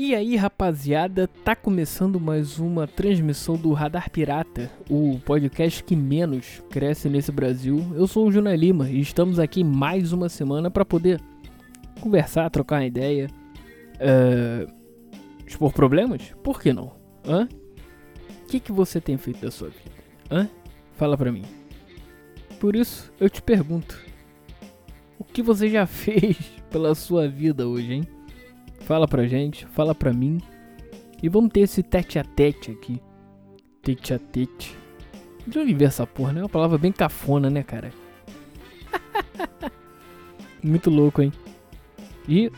E 0.00 0.14
aí, 0.14 0.36
rapaziada, 0.36 1.26
tá 1.26 1.56
começando 1.56 2.20
mais 2.20 2.60
uma 2.60 2.86
transmissão 2.86 3.56
do 3.56 3.72
Radar 3.72 4.08
Pirata, 4.08 4.70
o 4.88 5.18
podcast 5.24 5.82
que 5.82 5.96
menos 5.96 6.62
cresce 6.70 7.08
nesse 7.08 7.32
Brasil. 7.32 7.84
Eu 7.96 8.06
sou 8.06 8.28
o 8.28 8.30
Juna 8.30 8.54
Lima 8.54 8.88
e 8.88 9.00
estamos 9.00 9.40
aqui 9.40 9.64
mais 9.64 10.12
uma 10.12 10.28
semana 10.28 10.70
para 10.70 10.84
poder 10.84 11.20
conversar, 12.00 12.48
trocar 12.48 12.76
uma 12.76 12.86
ideia, 12.86 13.28
uh, 13.96 14.72
expor 15.44 15.72
problemas? 15.72 16.32
Por 16.44 16.62
que 16.62 16.72
não? 16.72 16.92
Hã? 17.26 17.48
O 18.44 18.46
que, 18.46 18.60
que 18.60 18.70
você 18.70 19.00
tem 19.00 19.16
feito 19.16 19.40
da 19.40 19.50
sua 19.50 19.70
vida? 19.70 19.90
Hã? 20.30 20.48
Fala 20.92 21.18
pra 21.18 21.32
mim. 21.32 21.42
Por 22.60 22.76
isso, 22.76 23.12
eu 23.18 23.28
te 23.28 23.42
pergunto: 23.42 24.00
o 25.18 25.24
que 25.24 25.42
você 25.42 25.68
já 25.68 25.84
fez 25.90 26.36
pela 26.70 26.94
sua 26.94 27.26
vida 27.26 27.66
hoje, 27.66 27.94
hein? 27.94 28.17
Fala 28.80 29.06
pra 29.06 29.26
gente, 29.26 29.66
fala 29.66 29.94
pra 29.94 30.12
mim. 30.12 30.40
E 31.22 31.28
vamos 31.28 31.50
ter 31.52 31.60
esse 31.60 31.82
tete 31.82 32.18
a 32.18 32.24
tete 32.24 32.70
aqui. 32.70 33.00
Tete 33.82 34.14
a 34.14 34.18
tete. 34.18 34.76
De 35.46 35.58
onde 35.58 35.74
veio 35.74 35.88
essa 35.88 36.06
porra, 36.06 36.32
né? 36.32 36.40
É 36.40 36.42
uma 36.42 36.48
palavra 36.48 36.78
bem 36.78 36.92
cafona, 36.92 37.48
né, 37.48 37.62
cara? 37.62 37.90
Muito 40.62 40.90
louco, 40.90 41.22
hein? 41.22 41.32
E 42.28 42.50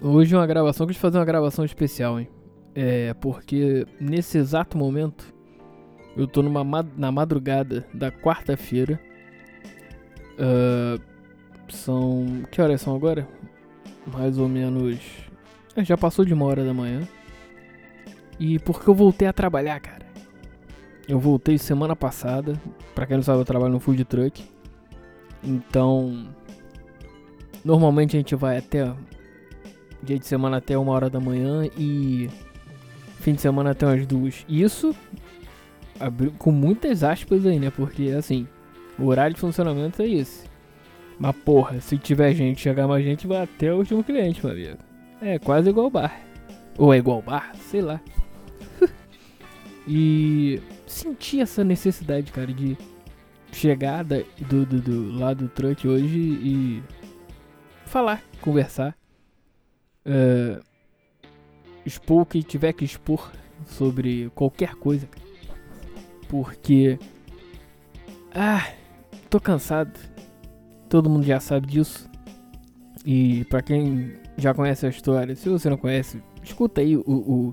hoje 0.00 0.34
uma 0.34 0.46
gravação, 0.46 0.86
eu 0.86 0.94
fazer 0.94 1.18
uma 1.18 1.24
gravação 1.24 1.64
especial, 1.64 2.18
hein? 2.18 2.28
É, 2.74 3.14
porque 3.14 3.86
nesse 4.00 4.38
exato 4.38 4.76
momento 4.76 5.32
eu 6.16 6.26
tô 6.26 6.42
numa 6.42 6.64
na 6.96 7.12
madrugada 7.12 7.86
da 7.94 8.10
quarta-feira. 8.10 9.00
Uh, 10.38 11.00
são. 11.68 12.42
Que 12.50 12.60
horas 12.60 12.80
são 12.80 12.94
agora? 12.94 13.28
Mais 14.06 14.38
ou 14.38 14.48
menos 14.48 14.98
já 15.88 15.96
passou 15.96 16.24
de 16.24 16.34
uma 16.34 16.44
hora 16.46 16.64
da 16.64 16.74
manhã. 16.74 17.06
E 18.38 18.58
porque 18.58 18.88
eu 18.88 18.94
voltei 18.94 19.28
a 19.28 19.32
trabalhar, 19.32 19.78
cara. 19.80 20.06
Eu 21.06 21.18
voltei 21.18 21.58
semana 21.58 21.94
passada. 21.94 22.54
Pra 22.94 23.06
quem 23.06 23.16
não 23.16 23.22
sabe, 23.22 23.40
eu 23.40 23.44
trabalho 23.44 23.72
no 23.72 23.80
food 23.80 24.04
truck. 24.04 24.42
Então. 25.42 26.28
Normalmente 27.64 28.16
a 28.16 28.20
gente 28.20 28.34
vai 28.34 28.56
até. 28.56 28.92
Dia 30.02 30.18
de 30.18 30.26
semana 30.26 30.56
até 30.56 30.78
uma 30.78 30.92
hora 30.92 31.10
da 31.10 31.20
manhã 31.20 31.68
e. 31.76 32.30
Fim 33.18 33.34
de 33.34 33.40
semana 33.40 33.72
até 33.72 33.86
umas 33.86 34.06
duas. 34.06 34.44
Isso. 34.48 34.94
Com 36.38 36.50
muitas 36.50 37.04
aspas 37.04 37.44
aí, 37.44 37.58
né? 37.58 37.70
Porque 37.70 38.10
assim. 38.16 38.46
O 38.98 39.06
horário 39.06 39.34
de 39.34 39.40
funcionamento 39.40 40.00
é 40.02 40.08
esse. 40.08 40.48
Mas 41.18 41.36
porra, 41.36 41.80
se 41.80 41.98
tiver 41.98 42.32
gente, 42.34 42.60
chegar 42.60 42.88
mais 42.88 43.04
gente, 43.04 43.26
vai 43.26 43.42
até 43.42 43.72
o 43.72 43.76
último 43.78 44.02
cliente, 44.02 44.44
meu 44.44 44.54
amigo. 44.54 44.89
É 45.20 45.38
quase 45.38 45.68
igual 45.68 45.90
bar. 45.90 46.20
Ou 46.78 46.94
é 46.94 46.98
igual 46.98 47.20
bar, 47.20 47.54
sei 47.56 47.82
lá. 47.82 48.00
e 49.86 50.60
senti 50.86 51.40
essa 51.40 51.62
necessidade, 51.62 52.32
cara, 52.32 52.52
de 52.52 52.76
chegar 53.52 54.02
da, 54.04 54.16
do, 54.48 54.64
do, 54.64 54.80
do 54.80 55.18
lado 55.18 55.44
do 55.44 55.48
truck 55.48 55.86
hoje 55.86 56.18
e 56.18 56.82
falar, 57.84 58.22
conversar. 58.40 58.96
Uh, 60.06 60.64
expor 61.84 62.22
o 62.22 62.26
que 62.26 62.42
tiver 62.42 62.72
que 62.72 62.84
expor 62.84 63.30
sobre 63.66 64.30
qualquer 64.34 64.74
coisa. 64.74 65.08
Porque. 66.28 66.98
Ah, 68.34 68.72
tô 69.28 69.40
cansado. 69.40 69.98
Todo 70.88 71.10
mundo 71.10 71.24
já 71.24 71.40
sabe 71.40 71.66
disso. 71.66 72.09
E 73.04 73.44
para 73.44 73.62
quem 73.62 74.14
já 74.36 74.52
conhece 74.52 74.86
a 74.86 74.90
história, 74.90 75.34
se 75.34 75.48
você 75.48 75.70
não 75.70 75.76
conhece, 75.76 76.22
escuta 76.42 76.80
aí 76.80 76.96
o, 76.96 77.02
o, 77.06 77.52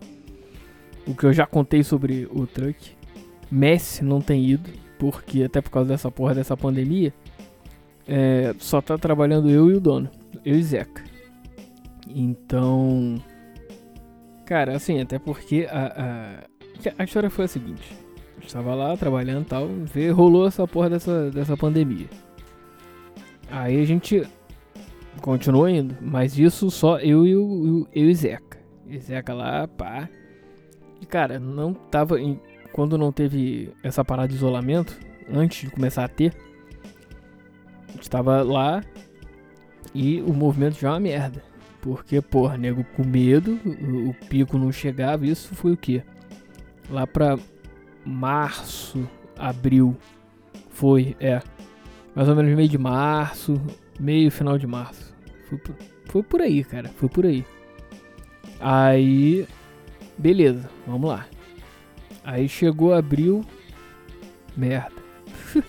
o 1.07 1.15
que 1.15 1.25
eu 1.25 1.33
já 1.33 1.45
contei 1.45 1.83
sobre 1.83 2.27
o 2.31 2.45
truck. 2.45 2.95
Messi 3.49 4.03
não 4.03 4.19
tem 4.19 4.45
ido, 4.45 4.69
porque 4.99 5.43
até 5.43 5.61
por 5.61 5.69
causa 5.69 5.89
dessa 5.89 6.11
porra 6.11 6.35
dessa 6.35 6.57
pandemia, 6.57 7.13
é, 8.05 8.53
só 8.59 8.81
tá 8.81 8.97
trabalhando 8.97 9.49
eu 9.49 9.71
e 9.71 9.75
o 9.75 9.79
dono, 9.79 10.09
eu 10.43 10.55
e 10.55 10.63
Zeca. 10.63 11.03
Então, 12.09 13.21
cara, 14.45 14.75
assim, 14.75 14.99
até 14.99 15.17
porque 15.19 15.67
a, 15.69 16.43
a, 16.89 16.93
a 16.99 17.03
história 17.03 17.29
foi 17.29 17.45
a 17.45 17.47
seguinte: 17.47 17.95
eu 18.37 18.45
estava 18.45 18.75
lá 18.75 18.95
trabalhando 18.97 19.43
e 19.43 19.45
tal, 19.45 19.67
vê, 19.67 20.09
rolou 20.09 20.47
essa 20.47 20.67
porra 20.67 20.89
dessa, 20.89 21.31
dessa 21.31 21.55
pandemia. 21.55 22.07
Aí 23.49 23.81
a 23.81 23.85
gente 23.85 24.27
Continua 25.21 25.71
indo, 25.71 25.95
mas 26.01 26.37
isso 26.37 26.69
só 26.71 26.99
eu 26.99 27.25
e 27.25 27.35
o 27.35 27.87
eu 27.93 28.09
e 28.09 28.15
Zeca. 28.15 28.57
E 28.87 28.99
Zeca 28.99 29.33
lá, 29.33 29.67
pá. 29.67 30.09
E 31.01 31.05
cara, 31.05 31.39
não 31.39 31.73
tava. 31.73 32.19
Em, 32.19 32.39
quando 32.71 32.97
não 32.97 33.11
teve 33.11 33.73
essa 33.83 34.05
parada 34.05 34.27
de 34.29 34.35
isolamento, 34.35 34.97
antes 35.29 35.67
de 35.67 35.71
começar 35.71 36.03
a 36.03 36.07
ter, 36.07 36.35
a 37.89 37.91
gente 37.93 38.09
tava 38.09 38.43
lá 38.43 38.83
e 39.93 40.21
o 40.21 40.33
movimento 40.33 40.79
já 40.79 40.89
é 40.89 40.91
uma 40.91 40.99
merda. 40.99 41.43
Porque, 41.81 42.21
porra, 42.21 42.57
nego 42.57 42.83
com 42.95 43.03
medo, 43.03 43.59
o, 43.65 44.09
o 44.09 44.13
pico 44.27 44.57
não 44.57 44.71
chegava, 44.71 45.25
isso 45.25 45.55
foi 45.55 45.71
o 45.71 45.77
que? 45.77 46.03
Lá 46.89 47.07
pra 47.07 47.37
março, 48.05 49.07
abril. 49.37 49.95
Foi, 50.69 51.15
é. 51.19 51.41
Mais 52.15 52.27
ou 52.27 52.35
menos 52.35 52.55
meio 52.55 52.69
de 52.69 52.77
março, 52.77 53.61
meio 53.99 54.31
final 54.31 54.57
de 54.57 54.67
março. 54.67 55.06
Foi 55.47 55.57
por, 55.57 55.75
foi 56.05 56.23
por 56.23 56.41
aí, 56.41 56.63
cara. 56.63 56.89
Foi 56.89 57.09
por 57.09 57.25
aí. 57.25 57.45
Aí. 58.59 59.47
Beleza, 60.17 60.69
vamos 60.85 61.09
lá. 61.09 61.25
Aí 62.23 62.49
chegou 62.49 62.93
abril. 62.93 63.45
Merda. 64.55 64.91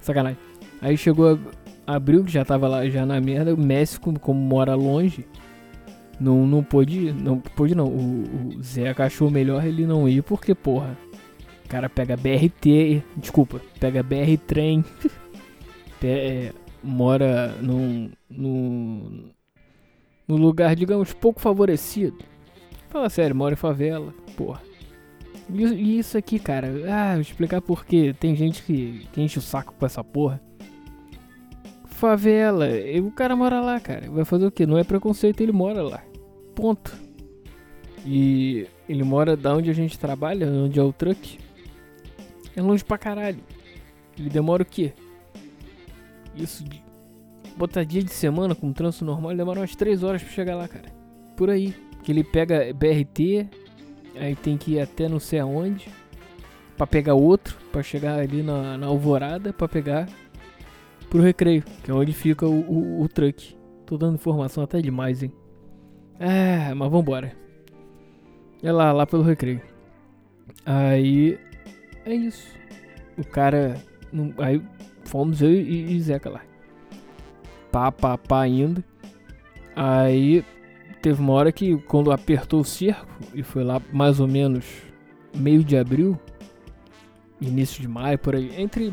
Sacanagem. 0.00 0.38
Aí 0.80 0.96
chegou 0.96 1.38
abril, 1.86 2.24
que 2.24 2.30
já 2.30 2.44
tava 2.44 2.68
lá 2.68 2.88
já 2.88 3.04
na 3.04 3.20
merda. 3.20 3.54
O 3.54 3.58
Messi, 3.58 3.98
como, 3.98 4.18
como 4.18 4.38
mora 4.40 4.74
longe, 4.74 5.26
não, 6.20 6.46
não 6.46 6.62
pôde. 6.62 7.12
Não 7.12 7.40
pôde 7.40 7.74
não. 7.74 7.86
O, 7.86 8.22
o 8.22 9.02
achou 9.02 9.30
melhor 9.30 9.64
ele 9.64 9.86
não 9.86 10.08
ir, 10.08 10.22
porque, 10.22 10.54
porra. 10.54 10.96
O 11.64 11.68
cara 11.68 11.88
pega 11.88 12.16
BRT. 12.16 13.02
Desculpa, 13.16 13.60
pega 13.80 14.02
BR 14.02 14.36
trem. 14.46 14.84
é, 16.02 16.52
mora 16.82 17.54
num, 17.60 18.10
num, 18.30 19.30
num 20.26 20.36
lugar, 20.36 20.76
digamos, 20.76 21.12
pouco 21.12 21.40
favorecido. 21.40 22.18
Fala 22.88 23.08
sério, 23.08 23.36
mora 23.36 23.54
em 23.54 23.56
favela, 23.56 24.14
porra. 24.36 24.62
E 25.52 25.98
isso 25.98 26.16
aqui, 26.16 26.38
cara, 26.38 26.68
ah, 26.88 27.12
vou 27.14 27.22
explicar 27.22 27.60
por 27.60 27.84
quê. 27.84 28.14
Tem 28.18 28.36
gente 28.36 28.62
que, 28.62 29.06
que 29.12 29.20
enche 29.20 29.38
o 29.38 29.42
saco 29.42 29.74
com 29.78 29.84
essa 29.84 30.02
porra. 30.04 30.40
Favela, 31.86 32.66
o 33.02 33.10
cara 33.10 33.34
mora 33.34 33.60
lá, 33.60 33.80
cara. 33.80 34.10
Vai 34.10 34.24
fazer 34.24 34.46
o 34.46 34.50
quê? 34.50 34.64
Não 34.64 34.78
é 34.78 34.84
preconceito, 34.84 35.40
ele 35.40 35.52
mora 35.52 35.82
lá. 35.82 36.02
Ponto. 36.54 36.96
E 38.06 38.66
ele 38.88 39.02
mora 39.02 39.36
da 39.36 39.54
onde 39.54 39.70
a 39.70 39.74
gente 39.74 39.98
trabalha, 39.98 40.46
onde 40.46 40.78
é 40.78 40.82
o 40.82 40.92
truck. 40.92 41.38
É 42.56 42.62
longe 42.62 42.84
pra 42.84 42.96
caralho. 42.96 43.40
Ele 44.18 44.30
demora 44.30 44.62
o 44.62 44.66
quê? 44.66 44.92
Isso 46.36 46.64
botar 47.60 47.84
dia 47.84 48.02
de 48.02 48.10
semana 48.10 48.54
com 48.54 48.72
trânsito 48.72 49.04
normal, 49.04 49.36
demora 49.36 49.60
umas 49.60 49.76
3 49.76 50.02
horas 50.02 50.22
pra 50.22 50.32
chegar 50.32 50.56
lá, 50.56 50.66
cara. 50.66 50.88
Por 51.36 51.50
aí. 51.50 51.74
Que 52.02 52.10
ele 52.10 52.24
pega 52.24 52.72
BRT, 52.72 53.46
aí 54.16 54.34
tem 54.34 54.56
que 54.56 54.72
ir 54.72 54.80
até 54.80 55.06
não 55.06 55.20
sei 55.20 55.38
aonde. 55.38 55.88
Pra 56.76 56.86
pegar 56.86 57.12
outro, 57.12 57.58
pra 57.70 57.82
chegar 57.82 58.18
ali 58.18 58.42
na, 58.42 58.78
na 58.78 58.86
alvorada, 58.86 59.52
pra 59.52 59.68
pegar 59.68 60.08
pro 61.10 61.20
recreio, 61.20 61.62
que 61.84 61.90
é 61.90 61.94
onde 61.94 62.14
fica 62.14 62.46
o, 62.46 62.60
o, 62.60 63.02
o 63.02 63.08
truck. 63.08 63.54
Tô 63.84 63.98
dando 63.98 64.14
informação 64.14 64.64
até 64.64 64.80
demais, 64.80 65.22
hein. 65.22 65.32
Ah, 66.18 66.74
mas 66.74 66.90
vambora. 66.90 67.36
É 68.62 68.72
lá, 68.72 68.92
lá 68.92 69.06
pelo 69.06 69.22
recreio. 69.22 69.60
Aí. 70.64 71.38
É 72.06 72.14
isso. 72.14 72.46
O 73.18 73.24
cara. 73.24 73.76
Aí 74.38 74.62
fomos 75.04 75.42
eu 75.42 75.52
e, 75.52 75.92
e 75.92 76.00
Zeca 76.00 76.30
lá. 76.30 76.49
Pá, 77.70 77.90
pá, 77.92 78.18
pá 78.18 78.46
indo. 78.46 78.82
Aí 79.74 80.44
teve 81.00 81.20
uma 81.20 81.32
hora 81.32 81.52
que 81.52 81.76
quando 81.82 82.12
apertou 82.12 82.60
o 82.60 82.64
cerco, 82.64 83.06
e 83.34 83.42
foi 83.42 83.64
lá 83.64 83.80
mais 83.92 84.20
ou 84.20 84.28
menos 84.28 84.64
meio 85.34 85.64
de 85.64 85.76
abril, 85.76 86.18
início 87.40 87.80
de 87.80 87.88
maio, 87.88 88.18
por 88.18 88.34
aí, 88.34 88.52
entre 88.60 88.92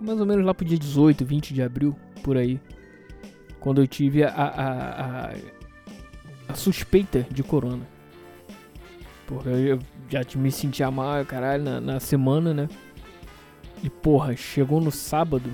mais 0.00 0.18
ou 0.18 0.26
menos 0.26 0.44
lá 0.44 0.54
pro 0.54 0.64
dia 0.64 0.78
18, 0.78 1.24
20 1.24 1.54
de 1.54 1.62
abril, 1.62 1.96
por 2.22 2.36
aí, 2.36 2.60
quando 3.60 3.80
eu 3.80 3.86
tive 3.86 4.24
a, 4.24 4.28
a, 4.28 5.30
a, 5.30 5.34
a 6.48 6.54
suspeita 6.54 7.26
de 7.30 7.42
corona. 7.42 7.86
Porque 9.26 9.48
eu 9.48 9.78
já 10.08 10.20
me 10.36 10.50
sentia 10.50 10.90
mal, 10.90 11.24
caralho, 11.24 11.62
na, 11.62 11.80
na 11.80 12.00
semana, 12.00 12.52
né? 12.52 12.68
E 13.82 13.90
porra, 13.90 14.36
chegou 14.36 14.80
no 14.80 14.90
sábado, 14.90 15.50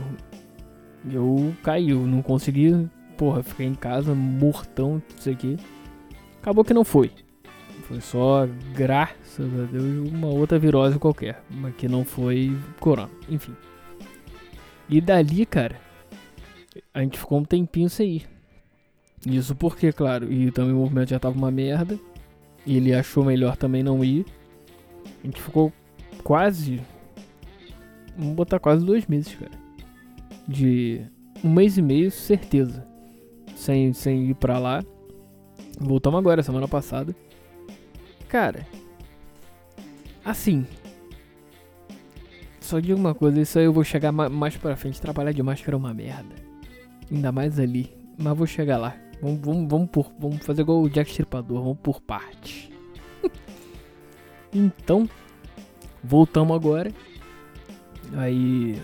eu 1.11 1.55
caí, 1.63 1.91
eu 1.91 2.07
não 2.07 2.23
consegui, 2.23 2.89
porra, 3.17 3.43
fiquei 3.43 3.67
em 3.67 3.75
casa 3.75 4.15
mortão, 4.15 5.03
isso 5.19 5.31
aqui. 5.31 5.57
Acabou 6.41 6.65
que 6.65 6.75
não 6.75 6.85
foi. 6.85 7.11
Foi 7.83 8.01
só, 8.01 8.47
graças 8.75 9.47
a 9.61 9.65
Deus, 9.65 10.11
uma 10.11 10.29
outra 10.29 10.59
virose 10.59 10.99
qualquer. 10.99 11.43
Mas 11.51 11.75
que 11.75 11.89
não 11.89 12.05
foi 12.05 12.57
corona. 12.79 13.11
Enfim. 13.29 13.55
E 14.89 15.01
dali, 15.01 15.47
cara, 15.47 15.81
a 16.93 17.01
gente 17.01 17.19
ficou 17.19 17.39
um 17.39 17.45
tempinho 17.45 17.89
sem 17.89 18.17
ir. 18.17 18.29
Isso 19.27 19.55
porque, 19.55 19.93
claro, 19.93 20.33
e 20.33 20.51
também 20.51 20.73
o 20.73 20.79
movimento 20.79 21.11
já 21.11 21.19
tava 21.19 21.37
uma 21.37 21.51
merda. 21.51 21.99
E 22.67 22.77
ele 22.77 22.95
achou 22.95 23.25
melhor 23.25 23.57
também 23.57 23.83
não 23.83 24.05
ir. 24.05 24.27
A 25.23 25.27
gente 25.27 25.41
ficou 25.41 25.73
quase. 26.23 26.81
Vamos 28.17 28.35
botar 28.35 28.59
quase 28.59 28.85
dois 28.85 29.07
meses, 29.07 29.35
cara. 29.35 29.68
De 30.49 31.03
um 31.45 31.53
mês 31.53 31.77
e 31.77 31.83
meio, 31.83 32.11
certeza. 32.11 32.87
Sem, 33.55 33.93
sem 33.93 34.31
ir 34.31 34.35
pra 34.35 34.59
lá. 34.59 34.83
Voltamos 35.79 36.19
agora, 36.19 36.43
semana 36.43 36.67
passada. 36.67 37.15
Cara. 38.29 38.67
Assim. 40.25 40.67
Só 42.61 42.81
digo 42.81 42.99
uma 42.99 43.15
coisa, 43.15 43.41
isso 43.41 43.59
aí 43.59 43.65
eu 43.65 43.73
vou 43.73 43.85
chegar 43.85 44.13
mais 44.13 44.57
pra 44.57 44.77
frente. 44.77 45.01
Trabalhar 45.01 45.33
de 45.33 45.43
máscara 45.43 45.77
é 45.77 45.79
uma 45.79 45.95
merda. 45.95 46.35
Ainda 47.11 47.33
mais 47.33 47.59
ali. 47.59 47.95
Mas 48.19 48.37
vou 48.37 48.47
chegar 48.47 48.79
lá. 48.79 48.97
Vamos, 49.21 49.41
vamos, 49.41 49.69
vamos, 49.69 49.91
por, 49.91 50.13
vamos 50.19 50.45
fazer 50.45 50.63
igual 50.63 50.83
o 50.83 50.89
Jack 50.89 51.11
Stripador, 51.11 51.63
vamos 51.63 51.79
por 51.83 52.01
parte. 52.01 52.73
então, 54.53 55.09
voltamos 56.03 56.55
agora. 56.55 56.93
Aí. 58.17 58.81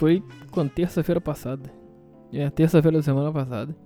Foi 0.00 0.24
quando? 0.50 0.70
Terça-feira 0.70 1.20
passada. 1.20 1.70
É, 2.32 2.48
terça-feira 2.48 2.96
da 2.96 3.02
semana 3.02 3.30
passada. 3.30 3.76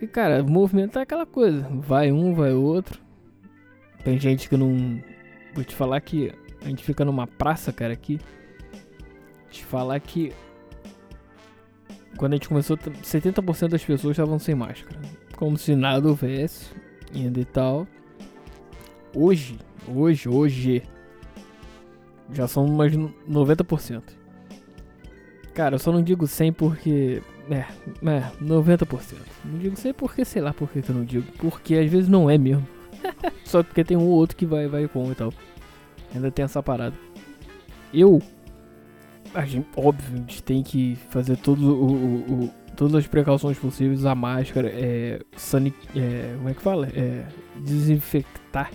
E 0.00 0.06
cara, 0.06 0.40
o 0.40 0.48
movimento 0.48 1.00
é 1.00 1.02
aquela 1.02 1.26
coisa. 1.26 1.66
Vai 1.68 2.12
um, 2.12 2.32
vai 2.32 2.52
outro. 2.52 3.02
Tem 4.04 4.16
gente 4.20 4.48
que 4.48 4.56
não. 4.56 5.02
Vou 5.52 5.64
te 5.64 5.74
falar 5.74 6.00
que 6.00 6.32
a 6.62 6.68
gente 6.68 6.84
fica 6.84 7.04
numa 7.04 7.26
praça, 7.26 7.72
cara, 7.72 7.92
aqui. 7.92 8.20
Te 9.50 9.64
falar 9.64 9.98
que 9.98 10.32
quando 12.16 12.34
a 12.34 12.36
gente 12.36 12.48
começou, 12.48 12.76
70% 12.76 13.70
das 13.70 13.84
pessoas 13.84 14.12
estavam 14.12 14.38
sem 14.38 14.54
máscara. 14.54 15.00
Como 15.34 15.58
se 15.58 15.74
nada 15.74 16.06
houvesse, 16.08 16.72
ainda 17.12 17.40
e 17.40 17.44
tal. 17.44 17.84
Hoje, 19.12 19.58
hoje, 19.88 20.28
hoje, 20.28 20.82
já 22.30 22.46
são 22.46 22.68
mais 22.68 22.92
90%. 22.96 24.17
Cara, 25.58 25.74
eu 25.74 25.78
só 25.80 25.90
não 25.90 26.00
digo 26.00 26.24
100 26.24 26.52
porque. 26.52 27.20
É, 27.50 27.64
é, 28.08 28.30
90%. 28.40 29.16
Não 29.44 29.58
digo 29.58 29.74
100 29.74 29.92
porque 29.92 30.24
sei 30.24 30.40
lá 30.40 30.54
por 30.54 30.70
que 30.70 30.78
eu 30.88 30.94
não 30.94 31.04
digo. 31.04 31.26
Porque 31.36 31.74
às 31.74 31.90
vezes 31.90 32.08
não 32.08 32.30
é 32.30 32.38
mesmo. 32.38 32.64
só 33.44 33.60
porque 33.60 33.82
tem 33.82 33.96
um 33.96 34.04
ou 34.04 34.10
outro 34.10 34.36
que 34.36 34.46
vai, 34.46 34.68
vai 34.68 34.86
com 34.86 35.10
e 35.10 35.16
tal. 35.16 35.34
Ainda 36.14 36.30
tem 36.30 36.44
essa 36.44 36.62
parada. 36.62 36.94
Eu 37.92 38.22
a 39.34 39.44
gente, 39.44 39.66
óbvio, 39.76 40.14
a 40.14 40.16
gente 40.18 40.44
tem 40.44 40.62
que 40.62 40.96
fazer 41.10 41.36
todo 41.36 41.60
o, 41.60 41.92
o, 41.92 42.44
o 42.44 42.50
todas 42.76 42.94
as 42.94 43.08
precauções 43.08 43.58
possíveis, 43.58 44.04
a 44.04 44.14
máscara, 44.14 44.70
é, 44.72 45.20
sanic, 45.36 45.76
é, 45.98 46.34
como 46.36 46.50
é 46.50 46.54
que 46.54 46.62
fala? 46.62 46.86
É, 46.94 47.26
desinfectar 47.56 48.70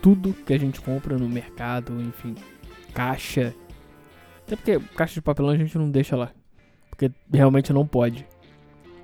tudo 0.00 0.32
que 0.32 0.54
a 0.54 0.58
gente 0.58 0.80
compra 0.80 1.18
no 1.18 1.28
mercado, 1.28 2.00
enfim, 2.00 2.36
caixa. 2.94 3.52
Até 4.46 4.54
porque 4.54 4.78
caixa 4.94 5.14
de 5.14 5.22
papelão 5.22 5.50
a 5.50 5.56
gente 5.56 5.76
não 5.76 5.90
deixa 5.90 6.16
lá, 6.16 6.30
porque 6.88 7.10
realmente 7.32 7.72
não 7.72 7.84
pode. 7.84 8.24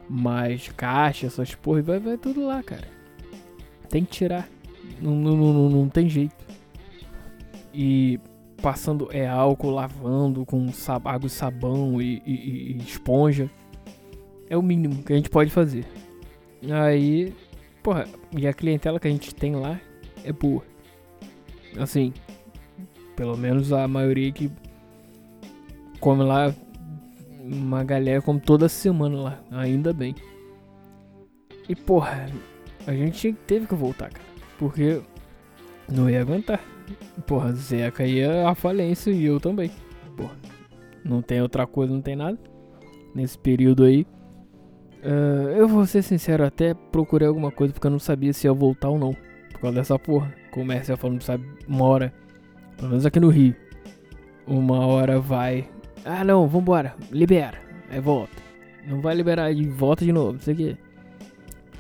Mas 0.09 0.69
caixa, 0.69 1.27
essas 1.27 1.55
porra, 1.55 1.83
vai, 1.83 1.99
vai 1.99 2.17
tudo 2.17 2.47
lá, 2.47 2.63
cara. 2.63 2.87
Tem 3.89 4.05
que 4.05 4.13
tirar. 4.13 4.49
Não, 5.01 5.17
não, 5.17 5.37
não, 5.37 5.69
não 5.69 5.89
tem 5.89 6.09
jeito. 6.09 6.47
E 7.75 8.21
passando 8.63 9.09
é 9.11 9.27
álcool, 9.27 9.71
lavando 9.71 10.47
com 10.47 10.69
água 11.05 11.27
e 11.27 11.31
sabão 11.31 12.01
e, 12.01 12.23
e, 12.25 12.73
e, 12.73 12.77
esponja. 12.79 13.51
É 14.49 14.57
o 14.57 14.63
mínimo 14.63 15.03
que 15.03 15.13
a 15.13 15.17
gente 15.17 15.31
pode 15.31 15.51
fazer. 15.51 15.85
Aí, 16.71 17.35
porra, 17.83 18.07
e 18.37 18.47
a 18.47 18.53
clientela 18.53 19.01
que 19.01 19.09
a 19.09 19.11
gente 19.11 19.35
tem 19.35 19.57
lá 19.57 19.81
é 20.23 20.33
boa. 20.33 20.63
Assim, 21.79 22.13
pelo 23.17 23.37
menos 23.37 23.73
a 23.73 23.89
maioria 23.89 24.31
que 24.31 24.51
come 26.03 26.25
lá, 26.25 26.53
uma 27.41 27.85
galera 27.85 28.21
come 28.21 28.41
toda 28.41 28.69
semana 28.69 29.17
lá, 29.21 29.41
ainda 29.53 29.93
bem. 29.93 30.17
E 31.69 31.77
porra, 31.77 32.27
a 32.87 32.93
gente 32.93 33.33
teve 33.47 33.69
que 33.69 33.75
voltar, 33.75 34.11
cara, 34.11 34.27
porque 34.59 35.01
não 35.89 36.11
ia 36.11 36.21
aguentar. 36.21 36.61
Porra, 37.25 37.53
Zeca 37.53 38.05
ia 38.05 38.49
a 38.49 38.55
falência 38.55 39.13
e 39.13 39.25
eu 39.25 39.39
também. 39.39 39.71
Porra, 40.17 40.37
não 41.05 41.23
tem 41.23 41.41
outra 41.41 41.69
coisa, 41.69 41.95
não 41.95 42.03
tem 42.03 42.17
nada. 42.17 42.39
Nesse 43.15 43.39
período 43.39 43.85
aí. 43.85 44.05
Uh, 45.05 45.51
eu 45.57 45.69
vou 45.69 45.87
ser 45.87 46.03
sincero, 46.03 46.45
até 46.45 46.75
procurei 46.75 47.29
alguma 47.29 47.51
coisa 47.53 47.73
porque 47.73 47.87
eu 47.87 47.91
não 47.91 47.99
sabia 48.01 48.33
se 48.33 48.49
ia 48.49 48.53
voltar 48.53 48.89
ou 48.89 48.99
não. 48.99 49.13
Por 49.53 49.61
causa 49.61 49.77
dessa 49.77 49.99
porra. 49.99 50.35
Comércio 50.51 50.97
falando, 50.97 51.23
sabe, 51.23 51.47
uma 51.69 51.85
hora. 51.85 52.13
Pelo 52.77 52.91
menos 52.91 53.07
aqui 53.07 53.21
no 53.21 53.29
Rio. 53.29 53.55
Uma 54.47 54.85
hora 54.85 55.21
vai. 55.21 55.69
Ah 56.05 56.25
não, 56.25 56.47
vambora, 56.47 56.95
libera. 57.11 57.59
Aí 57.91 58.01
volta. 58.01 58.43
Não 58.87 59.01
vai 59.01 59.15
liberar 59.15 59.53
e 59.53 59.65
volta 59.69 60.05
de 60.05 60.13
novo, 60.13 60.33
não 60.33 60.41
sei 60.41 60.73
o. 60.73 60.79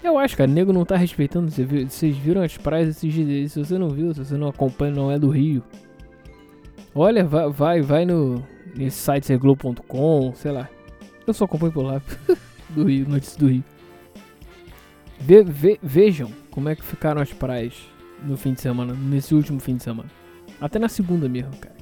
Eu 0.02 0.18
acho, 0.18 0.36
cara, 0.36 0.50
o 0.50 0.52
nego 0.52 0.72
não 0.72 0.84
tá 0.84 0.96
respeitando. 0.96 1.50
Vocês 1.50 2.16
viram 2.16 2.42
as 2.42 2.56
praias 2.56 2.88
esses 2.88 3.12
dias? 3.12 3.52
Se 3.52 3.58
você 3.64 3.78
não 3.78 3.88
viu, 3.88 4.12
se 4.12 4.24
você 4.24 4.36
não 4.36 4.48
acompanha, 4.48 4.92
não 4.92 5.10
é 5.10 5.18
do 5.18 5.30
Rio. 5.30 5.62
Olha, 6.94 7.24
vai, 7.24 7.50
vai, 7.50 7.80
vai 7.80 8.04
no 8.04 8.44
nesse 8.74 8.98
site 8.98 9.26
serglobo.com, 9.26 10.32
sei 10.34 10.50
lá. 10.50 10.68
Eu 11.26 11.32
só 11.32 11.44
acompanho 11.44 11.72
por 11.72 11.84
lá. 11.84 12.02
do 12.70 12.84
Rio, 12.84 13.08
notícias 13.08 13.36
do 13.36 13.48
Rio. 13.48 13.64
Ve, 15.20 15.44
ve, 15.44 15.78
vejam 15.82 16.30
como 16.50 16.68
é 16.68 16.74
que 16.74 16.84
ficaram 16.84 17.20
as 17.20 17.32
praias 17.32 17.74
no 18.24 18.36
fim 18.36 18.54
de 18.54 18.60
semana, 18.60 18.92
nesse 18.94 19.34
último 19.34 19.60
fim 19.60 19.76
de 19.76 19.84
semana. 19.84 20.10
Até 20.60 20.78
na 20.78 20.88
segunda 20.88 21.28
mesmo, 21.28 21.56
cara. 21.56 21.81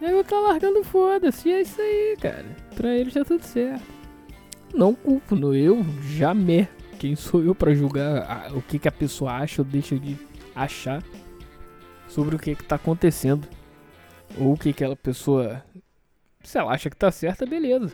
Eu 0.00 0.24
tá 0.24 0.38
largando 0.40 0.82
foda-se, 0.82 1.50
é 1.50 1.60
isso 1.60 1.80
aí, 1.80 2.16
cara. 2.20 2.46
Pra 2.74 2.96
eles 2.96 3.12
tá 3.12 3.24
tudo 3.24 3.42
certo. 3.42 3.84
Não 4.72 4.94
culpo, 4.94 5.36
no 5.36 5.54
eu 5.54 5.84
jamais 6.02 6.68
quem 6.98 7.16
sou 7.16 7.42
eu 7.42 7.54
para 7.54 7.74
julgar 7.74 8.22
a, 8.30 8.52
o 8.52 8.60
que, 8.60 8.78
que 8.78 8.86
a 8.86 8.92
pessoa 8.92 9.32
acha 9.32 9.62
ou 9.62 9.66
deixa 9.66 9.98
de 9.98 10.18
achar 10.54 11.02
sobre 12.06 12.36
o 12.36 12.38
que, 12.38 12.54
que 12.54 12.64
tá 12.64 12.76
acontecendo? 12.76 13.48
Ou 14.38 14.52
o 14.52 14.56
que 14.56 14.68
aquela 14.68 14.94
pessoa, 14.94 15.64
se 16.42 16.58
ela 16.58 16.72
acha 16.72 16.90
que 16.90 16.96
tá 16.96 17.10
certa, 17.10 17.46
beleza. 17.46 17.90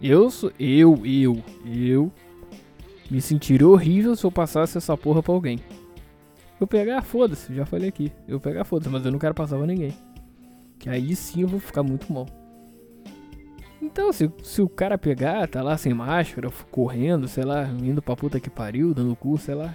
Eu 0.00 0.30
sou 0.30 0.50
eu, 0.58 1.02
eu, 1.04 1.42
eu 1.66 2.10
me 3.10 3.20
sentiria 3.20 3.68
horrível 3.68 4.16
se 4.16 4.24
eu 4.24 4.32
passasse 4.32 4.78
essa 4.78 4.96
porra 4.96 5.22
pra 5.22 5.34
alguém. 5.34 5.58
Eu 6.58 6.66
pegar, 6.66 7.02
foda-se, 7.02 7.54
já 7.54 7.66
falei 7.66 7.90
aqui. 7.90 8.10
Eu 8.26 8.40
pegar, 8.40 8.64
foda-se, 8.64 8.90
mas 8.90 9.04
eu 9.04 9.12
não 9.12 9.18
quero 9.18 9.34
passar 9.34 9.58
pra 9.58 9.66
ninguém. 9.66 9.94
Que 10.80 10.88
aí 10.88 11.14
sim 11.14 11.42
eu 11.42 11.48
vou 11.48 11.60
ficar 11.60 11.82
muito 11.82 12.10
mal. 12.10 12.26
Então, 13.82 14.12
se, 14.12 14.30
se 14.42 14.62
o 14.62 14.68
cara 14.68 14.98
pegar, 14.98 15.46
tá 15.46 15.62
lá 15.62 15.76
sem 15.76 15.92
máscara, 15.94 16.50
correndo, 16.70 17.28
sei 17.28 17.44
lá, 17.44 17.64
indo 17.64 18.02
pra 18.02 18.16
puta 18.16 18.40
que 18.40 18.50
pariu, 18.50 18.94
dando 18.94 19.14
cu, 19.14 19.38
sei 19.38 19.54
lá. 19.54 19.74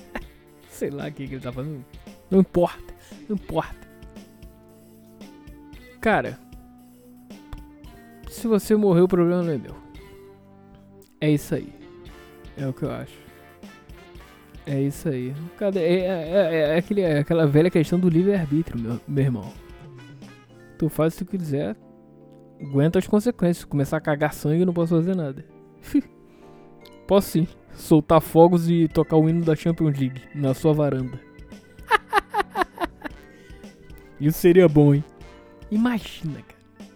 sei 0.68 0.90
lá 0.90 1.06
o 1.06 1.12
que, 1.12 1.28
que 1.28 1.34
ele 1.34 1.42
tá 1.42 1.52
fazendo. 1.52 1.84
Não 2.30 2.40
importa, 2.40 2.94
não 3.28 3.36
importa. 3.36 3.88
Cara, 6.00 6.38
se 8.28 8.48
você 8.48 8.74
morrer, 8.74 9.02
o 9.02 9.08
problema 9.08 9.42
não 9.42 9.52
é 9.52 9.58
meu. 9.58 9.76
É 11.20 11.30
isso 11.30 11.54
aí. 11.54 11.72
É 12.56 12.66
o 12.66 12.72
que 12.72 12.84
eu 12.84 12.90
acho. 12.90 13.16
É 14.66 14.80
isso 14.80 15.08
aí. 15.08 15.34
É, 15.60 15.78
é, 15.78 16.06
é, 16.06 16.56
é, 16.74 16.76
aquele, 16.76 17.02
é 17.02 17.18
aquela 17.18 17.46
velha 17.46 17.70
questão 17.70 17.98
do 17.98 18.08
livre-arbítrio, 18.08 18.80
meu, 18.80 19.00
meu 19.06 19.24
irmão. 19.24 19.52
Tu 20.82 20.88
faz 20.88 21.14
o 21.14 21.24
que 21.24 21.38
quiser, 21.38 21.76
aguenta 22.60 22.98
as 22.98 23.06
consequências. 23.06 23.64
Começar 23.64 23.98
a 23.98 24.00
cagar 24.00 24.34
sangue, 24.34 24.64
não 24.64 24.72
posso 24.72 24.96
fazer 24.96 25.14
nada. 25.14 25.46
posso 27.06 27.30
sim. 27.30 27.46
Soltar 27.72 28.20
fogos 28.20 28.68
e 28.68 28.88
tocar 28.88 29.16
o 29.16 29.28
hino 29.28 29.44
da 29.44 29.54
Champions 29.54 29.96
League 29.96 30.20
na 30.34 30.52
sua 30.54 30.72
varanda. 30.72 31.20
Isso 34.20 34.40
seria 34.40 34.68
bom, 34.68 34.92
hein? 34.92 35.04
Imagina, 35.70 36.42
cara. 36.42 36.90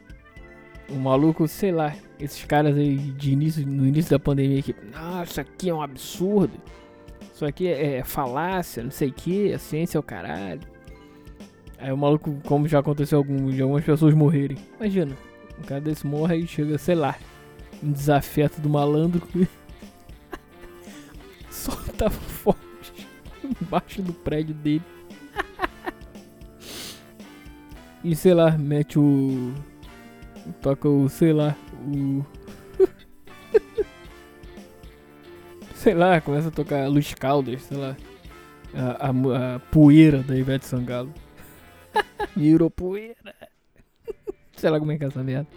O 0.89 0.97
maluco, 0.97 1.47
sei 1.47 1.71
lá, 1.71 1.95
esses 2.19 2.45
caras 2.45 2.77
aí 2.77 2.97
de 2.97 3.31
início, 3.31 3.65
no 3.65 3.87
início 3.87 4.11
da 4.11 4.19
pandemia 4.19 4.63
que, 4.63 4.75
nossa, 4.93 5.31
isso 5.31 5.41
aqui 5.41 5.71
é 5.71 5.75
um 5.75 5.81
absurdo. 5.81 6.61
Isso 7.33 7.47
aqui 7.47 7.69
é, 7.69 7.99
é 7.99 8.05
falácia, 8.05 8.83
não 8.83 8.91
sei 8.91 9.11
o 9.11 9.13
que, 9.13 9.53
a 9.53 9.61
ciência 9.61 9.97
é 9.97 10.01
o 10.01 10.03
caralho. 10.03 10.76
Aí 11.79 11.93
o 11.93 11.97
maluco, 11.97 12.41
como 12.45 12.67
já 12.67 12.79
aconteceu 12.79 13.19
algum, 13.19 13.51
de 13.51 13.61
algumas 13.61 13.85
pessoas 13.85 14.15
morrerem. 14.15 14.57
Imagina, 14.79 15.17
um 15.59 15.63
cara 15.63 15.81
desse 15.81 16.07
morre 16.07 16.37
e 16.37 16.47
chega, 16.47 16.79
sei 16.79 16.95
lá, 16.95 17.17
um 17.83 17.93
desafeto 17.93 18.61
do 18.61 18.69
malandro. 18.69 19.23
soltava 21.51 22.11
fogos 22.43 22.93
embaixo 23.61 24.03
do 24.03 24.13
prédio 24.13 24.55
dele. 24.55 24.83
e 28.05 28.15
sei 28.15 28.35
lá, 28.35 28.57
mete 28.57 28.99
o. 28.99 29.53
Toca 30.63 30.89
o, 30.89 31.09
sei 31.09 31.33
lá, 31.33 31.57
o. 31.87 32.25
sei 35.75 35.95
lá, 35.95 36.21
começa 36.21 36.49
a 36.49 36.53
tocar 36.53 36.89
Luz 36.89 37.13
Caldas, 37.15 37.63
sei 37.63 37.77
lá. 37.77 37.97
A, 38.75 39.09
a, 39.09 39.55
a 39.57 39.59
poeira 39.59 40.23
da 40.23 40.37
Ivete 40.37 40.67
Sangalo. 40.67 41.13
Virou 42.37 42.71
poeira. 42.71 43.35
sei 44.57 44.71
lá 44.71 44.79
como 44.79 44.93
é 44.93 44.99
que 44.99 45.05
é 45.05 45.07
essa 45.07 45.23
merda. 45.23 45.49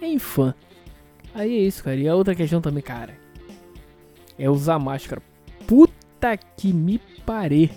É 0.00 0.06
infã. 0.08 0.54
Aí 1.34 1.56
é 1.56 1.60
isso, 1.60 1.82
cara. 1.82 1.96
E 1.96 2.08
a 2.08 2.14
outra 2.14 2.34
questão 2.34 2.60
também, 2.60 2.82
cara. 2.82 3.14
É 4.38 4.50
usar 4.50 4.78
máscara. 4.78 5.22
Puta 5.66 6.36
que 6.36 6.72
me 6.72 7.00
parei. 7.24 7.70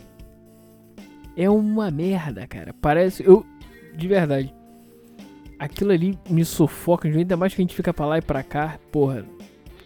É 1.38 1.50
uma 1.50 1.92
merda, 1.92 2.48
cara. 2.48 2.74
Parece. 2.82 3.24
Eu. 3.24 3.46
De 3.96 4.08
verdade. 4.08 4.54
Aquilo 5.60 5.92
ali 5.92 6.18
me 6.30 6.44
sufoca. 6.44 7.08
Ainda 7.08 7.38
mais 7.38 7.54
que 7.54 7.62
a 7.62 7.64
gente 7.64 7.76
fica 7.76 7.94
pra 7.94 8.06
lá 8.06 8.18
e 8.18 8.22
pra 8.22 8.44
cá. 8.44 8.80
Porra. 8.92 9.26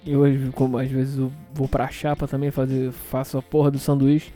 Eu, 0.06 0.22
como 0.54 0.78
às 0.78 0.90
vezes 0.90 1.18
eu 1.18 1.32
vou 1.54 1.68
pra 1.68 1.90
chapa 1.90 2.28
também 2.28 2.52
fazer. 2.52 2.92
Faço 2.92 3.38
a 3.38 3.42
porra 3.42 3.70
do 3.70 3.78
sanduíche. 3.78 4.34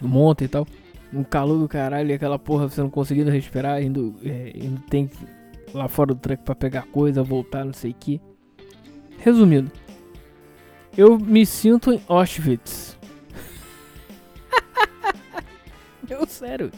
Monta 0.00 0.44
e 0.44 0.48
tal. 0.48 0.66
Um 1.14 1.22
calor 1.22 1.58
do 1.58 1.68
caralho 1.68 2.10
e 2.10 2.14
aquela 2.14 2.38
porra 2.38 2.68
você 2.68 2.80
não 2.80 2.90
conseguindo 2.90 3.30
respirar. 3.30 3.82
Indo, 3.82 4.14
é, 4.24 4.52
indo 4.54 4.80
tem 4.82 5.06
que 5.06 5.16
lá 5.72 5.88
fora 5.88 6.14
do 6.14 6.20
truck 6.20 6.42
para 6.42 6.54
pegar 6.54 6.86
coisa, 6.86 7.22
voltar, 7.22 7.64
não 7.64 7.72
sei 7.72 7.90
o 7.90 7.94
que. 7.94 8.20
Resumindo, 9.18 9.70
eu 10.96 11.18
me 11.18 11.44
sinto 11.44 11.92
em 11.92 12.00
Auschwitz. 12.08 12.98
eu 16.08 16.26
sério. 16.26 16.70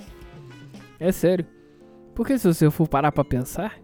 É 0.99 1.12
sério. 1.12 1.47
Porque 2.14 2.38
se 2.38 2.47
você 2.47 2.71
for 2.71 2.88
parar 2.88 3.12
pra 3.12 3.25
pensar, 3.25 3.78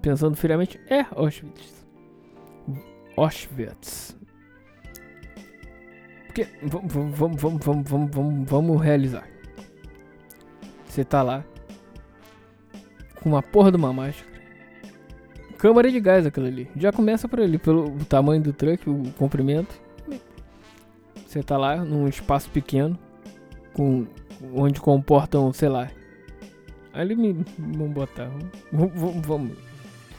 pensando 0.00 0.36
friamente, 0.36 0.80
é 0.88 1.04
Auschwitz. 1.10 1.86
Auschwitz. 3.16 4.16
Porque 6.26 6.46
vamos, 6.62 6.92
vamos, 7.18 7.40
vamos, 7.40 7.64
vamos, 7.64 7.90
vamos, 8.10 8.50
vamos 8.50 8.80
realizar. 8.80 9.37
Você 10.98 11.04
tá 11.04 11.22
lá 11.22 11.44
com 13.22 13.28
uma 13.28 13.40
porra 13.40 13.70
de 13.70 13.76
uma 13.76 13.92
máscara 13.92 14.26
Câmara 15.56 15.92
de 15.92 16.00
gás 16.00 16.26
aquilo 16.26 16.46
ali. 16.46 16.68
Já 16.74 16.90
começa 16.90 17.28
por 17.28 17.38
ali, 17.38 17.56
pelo 17.56 18.04
tamanho 18.06 18.42
do 18.42 18.52
truck, 18.52 18.90
o 18.90 19.04
comprimento. 19.16 19.80
Você 21.24 21.40
tá 21.40 21.56
lá 21.56 21.76
num 21.76 22.08
espaço 22.08 22.50
pequeno, 22.50 22.98
com 23.72 24.08
onde 24.52 24.80
comportam, 24.80 25.52
sei 25.52 25.68
lá. 25.68 25.88
Ali 26.92 27.14
me 27.14 27.44
vamos 27.56 27.92
botar. 27.92 28.28
Vamos, 28.72 29.24
vamos. 29.24 29.56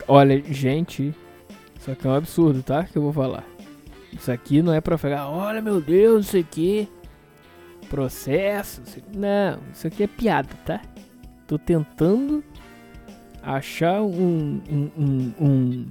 Olha, 0.08 0.42
gente, 0.50 1.14
isso 1.78 1.90
aqui 1.90 2.06
é 2.06 2.10
um 2.10 2.14
absurdo, 2.14 2.62
tá? 2.62 2.84
Que 2.84 2.96
eu 2.96 3.02
vou 3.02 3.12
falar. 3.12 3.44
Isso 4.14 4.32
aqui 4.32 4.62
não 4.62 4.72
é 4.72 4.80
pra 4.80 4.96
falar, 4.96 5.28
olha 5.28 5.60
meu 5.60 5.78
Deus, 5.78 6.14
não 6.14 6.22
sei 6.22 6.40
o 6.40 6.44
que. 6.44 6.88
Processo. 7.90 8.80
Não, 9.14 9.58
isso 9.72 9.86
aqui 9.86 10.04
é 10.04 10.06
piada, 10.06 10.48
tá? 10.64 10.80
Tô 11.46 11.58
tentando 11.58 12.42
achar 13.42 14.00
um, 14.00 14.62
um, 14.70 14.90
um, 14.96 15.34
um, 15.40 15.86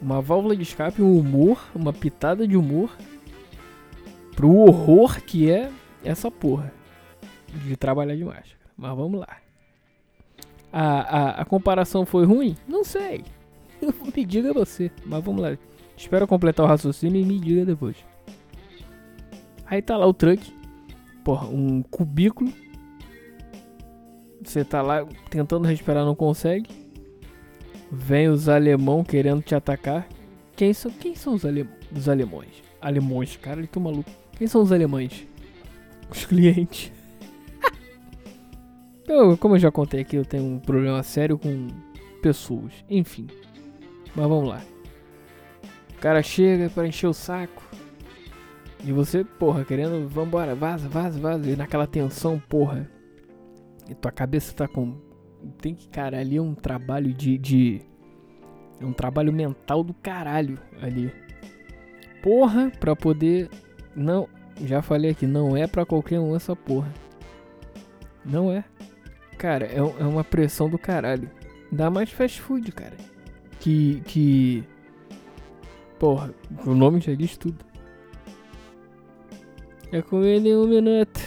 uma 0.00 0.22
válvula 0.22 0.54
de 0.56 0.62
escape, 0.62 1.02
um 1.02 1.18
humor, 1.18 1.62
uma 1.74 1.92
pitada 1.92 2.46
de 2.46 2.56
humor 2.56 2.96
pro 4.36 4.54
horror 4.54 5.20
que 5.22 5.50
é 5.50 5.70
essa 6.04 6.30
porra 6.30 6.72
de 7.64 7.76
trabalhar 7.76 8.14
de 8.14 8.24
máscara. 8.24 8.56
Mas 8.76 8.96
vamos 8.96 9.20
lá. 9.20 9.36
A, 10.72 10.82
a, 10.82 11.30
a 11.42 11.44
comparação 11.44 12.06
foi 12.06 12.24
ruim? 12.24 12.56
Não 12.68 12.84
sei. 12.84 13.24
me 14.14 14.24
diga 14.24 14.52
você. 14.52 14.92
Mas 15.04 15.24
vamos 15.24 15.42
lá. 15.42 15.58
Espero 15.96 16.28
completar 16.28 16.64
o 16.66 16.68
raciocínio 16.68 17.20
e 17.20 17.24
me 17.24 17.40
diga 17.40 17.64
depois. 17.64 17.96
Aí 19.66 19.82
tá 19.82 19.96
lá 19.96 20.06
o 20.06 20.14
truck. 20.14 20.54
Porra, 21.24 21.48
um 21.48 21.82
cubículo 21.82 22.52
você 24.46 24.64
tá 24.64 24.80
lá 24.80 25.04
tentando 25.28 25.66
respirar, 25.66 26.04
não 26.04 26.14
consegue. 26.14 26.70
Vem 27.90 28.28
os 28.28 28.48
alemão 28.48 29.02
querendo 29.02 29.42
te 29.42 29.54
atacar. 29.54 30.08
Quem 30.54 30.72
são, 30.72 30.90
quem 30.90 31.14
são 31.14 31.34
os, 31.34 31.44
ale, 31.44 31.68
os 31.94 32.08
alemães? 32.08 32.62
Alemães, 32.80 33.36
cara, 33.36 33.58
ele 33.60 33.66
tá 33.66 33.80
maluco. 33.80 34.10
Quem 34.36 34.46
são 34.46 34.62
os 34.62 34.72
alemães? 34.72 35.26
Os 36.10 36.24
clientes. 36.24 36.92
eu, 39.08 39.36
como 39.36 39.56
eu 39.56 39.58
já 39.58 39.70
contei 39.70 40.00
aqui, 40.00 40.16
eu 40.16 40.24
tenho 40.24 40.44
um 40.44 40.58
problema 40.58 41.02
sério 41.02 41.38
com 41.38 41.68
pessoas. 42.22 42.72
Enfim. 42.88 43.26
Mas 44.14 44.28
vamos 44.28 44.48
lá. 44.48 44.62
O 45.90 46.00
cara 46.00 46.22
chega 46.22 46.70
para 46.70 46.86
encher 46.86 47.08
o 47.08 47.12
saco. 47.12 47.62
E 48.84 48.92
você, 48.92 49.24
porra, 49.24 49.64
querendo, 49.64 50.08
vambora, 50.08 50.54
vaza, 50.54 50.88
vaza, 50.88 51.18
vaza. 51.18 51.50
E 51.50 51.56
naquela 51.56 51.86
tensão, 51.86 52.40
porra. 52.48 52.88
E 53.88 53.94
tua 53.94 54.12
cabeça 54.12 54.54
tá 54.54 54.68
com. 54.68 54.96
Tem 55.58 55.74
que, 55.74 55.88
cara, 55.88 56.18
ali 56.18 56.36
é 56.36 56.42
um 56.42 56.54
trabalho 56.54 57.12
de. 57.12 57.38
de... 57.38 57.82
É 58.80 58.84
um 58.84 58.92
trabalho 58.92 59.32
mental 59.32 59.82
do 59.82 59.94
caralho 59.94 60.58
ali. 60.82 61.12
Porra, 62.22 62.70
pra 62.78 62.94
poder. 62.94 63.48
Não. 63.94 64.28
Já 64.62 64.80
falei 64.80 65.10
aqui, 65.10 65.26
não 65.26 65.56
é 65.56 65.66
pra 65.66 65.84
qualquer 65.84 66.18
um 66.18 66.34
essa 66.34 66.56
porra. 66.56 66.92
Não 68.24 68.50
é. 68.50 68.64
Cara, 69.38 69.66
é, 69.66 69.78
é 69.78 70.04
uma 70.04 70.24
pressão 70.24 70.68
do 70.68 70.78
caralho. 70.78 71.30
Dá 71.70 71.90
mais 71.90 72.10
fast 72.10 72.40
food, 72.40 72.72
cara. 72.72 72.96
Que. 73.60 74.00
que. 74.06 74.64
Porra, 75.98 76.34
o 76.64 76.74
nome 76.74 77.00
já 77.00 77.14
diz 77.14 77.36
tudo. 77.36 77.64
É 79.92 80.02
com 80.02 80.22
ele 80.22 80.50
em 80.50 80.56
um 80.56 80.66
minuto. 80.66 81.20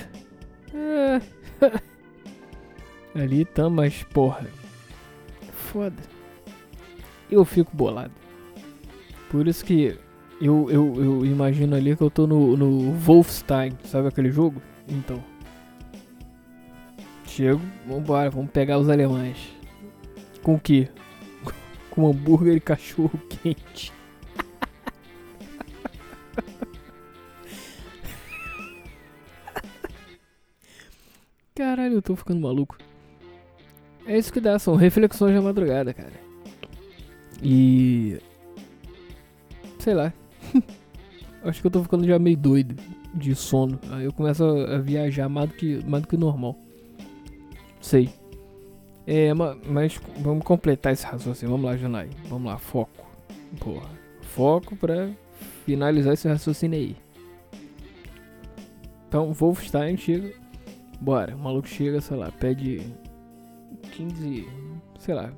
É. 0.74 1.22
ali 3.16 3.46
tá, 3.46 3.70
mas 3.70 4.04
porra. 4.04 4.48
Foda. 5.52 6.02
Eu 7.30 7.46
fico 7.46 7.76
bolado. 7.76 8.14
Por 9.30 9.48
isso 9.48 9.64
que 9.64 9.98
eu, 10.42 10.70
eu, 10.70 10.94
eu 10.98 11.26
imagino 11.26 11.76
ali 11.76 11.96
que 11.96 12.02
eu 12.02 12.10
tô 12.10 12.26
no, 12.26 12.58
no 12.58 12.94
Wolfenstein, 12.94 13.78
sabe 13.84 14.08
aquele 14.08 14.32
jogo? 14.32 14.62
Então. 14.88 15.24
Chego, 17.26 17.62
vambora, 17.88 18.30
vamos 18.30 18.50
pegar 18.52 18.80
os 18.80 18.90
alemães. 18.90 19.38
Com 20.42 20.56
o 20.56 20.60
que? 20.60 20.90
Com 21.92 22.10
hambúrguer 22.10 22.56
e 22.56 22.60
cachorro 22.60 23.20
quente. 23.30 23.94
Eu 32.00 32.04
tô 32.04 32.16
ficando 32.16 32.42
maluco. 32.42 32.78
É 34.06 34.18
isso 34.18 34.34
que 34.34 34.40
dá, 34.40 34.58
são 34.58 34.76
reflexões 34.76 35.36
da 35.36 35.42
madrugada, 35.42 35.94
cara. 35.94 36.14
E. 37.44 38.20
Sei 39.78 39.94
lá. 39.94 40.12
Acho 41.44 41.62
que 41.62 41.68
eu 41.68 41.72
tô 41.72 41.84
ficando 41.84 42.06
já 42.06 42.20
meio 42.20 42.36
doido 42.36 42.76
de 43.14 43.34
sono. 43.36 43.80
Aí 43.92 44.06
eu 44.06 44.14
começo 44.14 44.44
a 44.44 44.78
viajar 44.78 45.30
mais 45.30 45.50
do 45.50 45.56
que, 45.56 45.84
mais 45.86 46.04
do 46.04 46.08
que 46.08 46.18
normal. 46.18 46.56
Sei. 47.82 48.10
É, 49.08 49.34
mas 49.34 50.00
vamos 50.20 50.44
completar 50.44 50.94
esse 50.94 51.06
raciocínio. 51.06 51.52
Vamos 51.52 51.66
lá, 51.66 51.78
Janai. 51.78 52.10
Vamos 52.28 52.52
lá, 52.52 52.58
foco. 52.58 53.06
Porra. 53.60 53.90
Foco 54.22 54.76
pra 54.76 55.10
finalizar 55.66 56.14
esse 56.14 56.28
raciocínio 56.28 56.78
aí. 56.78 56.96
Então, 59.08 59.34
Wolfstein 59.34 59.98
chega. 59.98 60.32
Bora. 61.00 61.36
O 61.36 61.40
maluco 61.40 61.68
chega, 61.68 62.02
sei 62.02 62.18
lá, 62.18 62.32
pede 62.32 62.82
15, 63.92 64.48
sei 65.00 65.16
lá. 65.16 65.32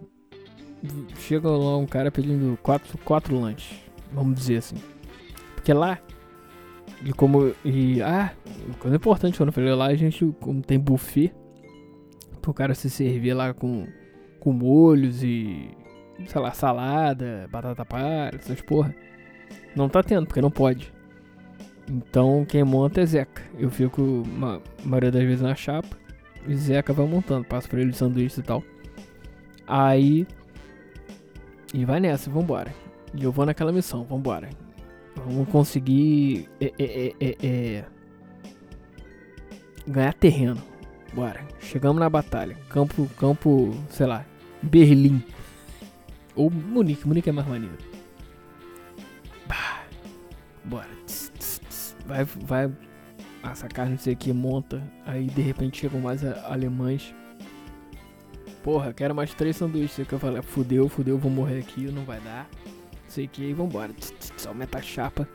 Chega 1.19 1.49
lá 1.49 1.77
um 1.77 1.85
cara 1.85 2.11
pedindo 2.11 2.57
quatro, 2.63 2.97
quatro 2.99 3.39
lanches, 3.39 3.79
vamos 4.11 4.35
dizer 4.35 4.57
assim. 4.57 4.77
Porque 5.55 5.71
lá, 5.73 5.99
e 7.05 7.13
como. 7.13 7.53
E, 7.63 8.01
ah, 8.01 8.33
coisa 8.79 8.95
importante 8.95 9.37
quando 9.37 9.49
eu 9.49 9.53
falei 9.53 9.73
lá, 9.73 9.87
a 9.87 9.95
gente, 9.95 10.25
como 10.39 10.61
tem 10.61 10.79
buffet, 10.79 11.31
pro 12.41 12.53
cara 12.53 12.73
se 12.73 12.89
servir 12.89 13.33
lá 13.33 13.53
com, 13.53 13.87
com 14.39 14.51
molhos 14.51 15.23
e. 15.23 15.69
sei 16.27 16.41
lá, 16.41 16.51
salada, 16.51 17.47
batata 17.51 17.85
palha, 17.85 18.35
essas 18.35 18.61
porra. 18.61 18.95
Não 19.75 19.87
tá 19.87 20.01
tendo, 20.01 20.25
porque 20.25 20.41
não 20.41 20.51
pode. 20.51 20.91
Então 21.91 22.45
quem 22.45 22.63
monta 22.63 23.01
é 23.01 23.05
Zeca. 23.05 23.43
Eu 23.59 23.69
fico, 23.69 24.01
uma, 24.01 24.61
maioria 24.85 25.11
das 25.11 25.23
vezes, 25.23 25.41
na 25.41 25.53
chapa. 25.53 25.97
E 26.47 26.55
Zeca 26.55 26.93
vai 26.93 27.05
montando, 27.05 27.45
passa 27.45 27.67
pra 27.67 27.81
ele 27.81 27.91
sanduíche 27.91 28.39
e 28.39 28.43
tal. 28.43 28.63
Aí. 29.67 30.25
E 31.73 31.83
vai 31.83 31.99
nessa, 31.99 32.29
vambora. 32.29 32.73
E 33.13 33.23
eu 33.23 33.31
vou 33.31 33.45
naquela 33.45 33.73
missão, 33.73 34.05
vambora. 34.05 34.49
Vamos 35.15 35.49
conseguir 35.49 36.49
é, 36.61 36.71
é, 36.79 37.13
é, 37.19 37.37
é, 37.43 37.85
ganhar 39.85 40.13
terreno. 40.13 40.61
Bora. 41.13 41.45
Chegamos 41.59 41.99
na 41.99 42.09
batalha. 42.09 42.55
Campo, 42.69 43.05
campo, 43.17 43.75
sei 43.89 44.07
lá, 44.07 44.25
Berlim. 44.63 45.21
Ou 46.35 46.49
Munique. 46.49 47.05
Munique 47.05 47.29
é 47.29 47.33
mais 47.33 47.47
maneiro. 47.47 47.77
Bah. 49.45 49.83
Bora. 50.63 51.00
Vai, 52.11 52.25
vai. 52.25 52.71
Essa 53.43 53.67
não 53.85 53.97
sei 53.97 54.13
o 54.13 54.17
que, 54.17 54.33
monta. 54.33 54.83
Aí 55.05 55.27
de 55.27 55.41
repente 55.41 55.79
chegam 55.79 56.01
mais 56.01 56.23
alemães. 56.25 57.15
Porra, 58.61 58.93
quero 58.93 59.15
mais 59.15 59.33
três 59.33 59.55
sanduíches. 59.55 60.05
Que 60.05 60.13
eu 60.13 60.19
falei, 60.19 60.41
fudeu, 60.41 60.89
fudeu, 60.89 61.17
vou 61.17 61.31
morrer 61.31 61.59
aqui, 61.59 61.89
não 61.89 62.03
vai 62.03 62.19
dar. 62.19 62.49
Não 62.65 63.09
sei 63.09 63.25
o 63.25 63.29
que, 63.29 63.53
vambora. 63.53 63.93
Aumenta 64.45 64.77
a 64.77 64.81
chapa. 64.81 65.27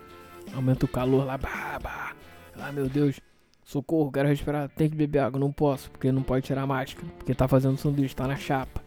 Aumenta 0.54 0.85
o 0.85 0.88
calor 0.88 1.25
lá. 1.25 1.38
Bah, 1.38 1.78
bah. 1.83 2.14
Ah, 2.59 2.71
meu 2.71 2.88
Deus. 2.88 3.18
Socorro, 3.64 4.12
quero 4.12 4.28
respirar. 4.28 4.68
Tem 4.68 4.90
que 4.90 4.97
beber 4.97 5.21
água. 5.21 5.40
Não 5.40 5.50
posso, 5.50 5.90
porque 5.90 6.12
não 6.12 6.23
pode 6.23 6.45
tirar 6.45 6.62
a 6.62 6.66
máscara. 6.66 7.09
Porque 7.16 7.35
tá 7.35 7.49
fazendo 7.49 7.78
sanduíche, 7.78 8.14
tá 8.14 8.28
na 8.28 8.37
chapa. 8.37 8.85